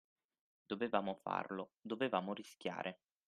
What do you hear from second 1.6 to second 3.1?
dovevamo rischiare.